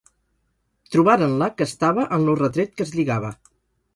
[0.95, 3.33] Trobaren-la que estava en lo retret que es lligava.